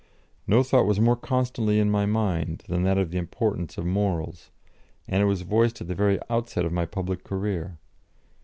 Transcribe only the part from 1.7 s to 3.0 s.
in my mind than that